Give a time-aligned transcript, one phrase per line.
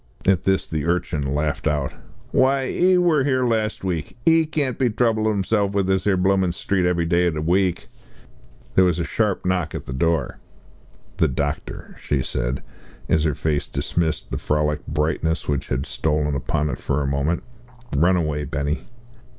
[0.25, 1.93] At this the urchin laughed out.
[2.31, 4.17] "Why, 'e wor here last week!
[4.25, 7.87] Ee can't be troublin' 'isself about this 'ere bloomin' street _ev_ery day in the week."
[8.73, 10.39] There was a sharp knock at the door.
[11.17, 12.63] "The doctor," she said,
[13.09, 17.43] as her face dismissed the frolic brightness which had stolen upon it for a moment.
[17.95, 18.81] "Run away, Benny."